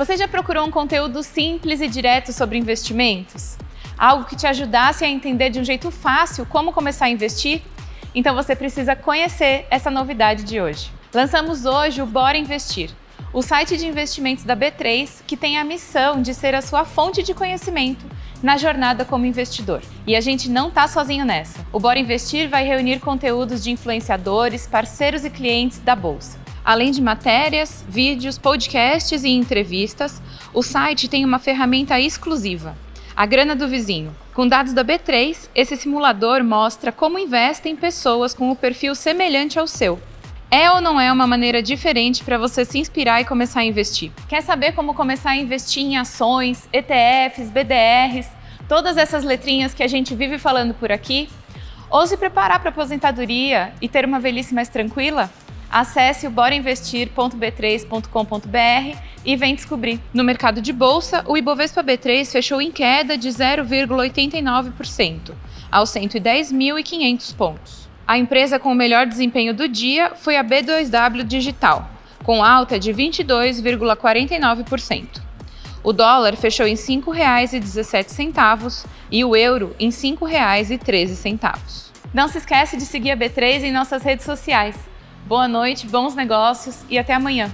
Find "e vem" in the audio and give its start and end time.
59.24-59.54